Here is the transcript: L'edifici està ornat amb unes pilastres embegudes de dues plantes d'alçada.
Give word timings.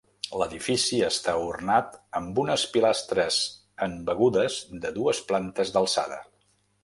L'edifici 0.41 1.01
està 1.07 1.33
ornat 1.49 1.99
amb 2.21 2.39
unes 2.45 2.63
pilastres 2.77 3.37
embegudes 3.89 4.57
de 4.87 4.93
dues 4.99 5.21
plantes 5.33 5.75
d'alçada. 5.77 6.19